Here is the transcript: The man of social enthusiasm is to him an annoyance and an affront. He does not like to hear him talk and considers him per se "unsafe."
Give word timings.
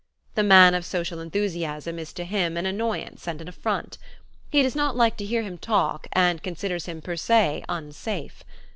The 0.33 0.41
man 0.41 0.73
of 0.73 0.83
social 0.83 1.19
enthusiasm 1.19 1.99
is 1.99 2.11
to 2.13 2.23
him 2.25 2.57
an 2.57 2.65
annoyance 2.65 3.27
and 3.27 3.39
an 3.39 3.47
affront. 3.47 3.99
He 4.49 4.63
does 4.63 4.75
not 4.75 4.95
like 4.95 5.15
to 5.17 5.25
hear 5.25 5.43
him 5.43 5.59
talk 5.59 6.07
and 6.13 6.41
considers 6.41 6.87
him 6.87 7.03
per 7.03 7.15
se 7.15 7.63
"unsafe." 7.69 8.43